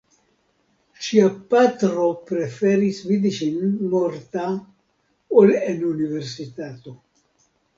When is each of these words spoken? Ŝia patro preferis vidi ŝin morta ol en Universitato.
Ŝia 1.07 1.25
patro 1.53 2.07
preferis 2.31 3.03
vidi 3.09 3.33
ŝin 3.41 3.77
morta 3.93 4.47
ol 5.43 5.55
en 5.61 5.87
Universitato. 5.95 6.97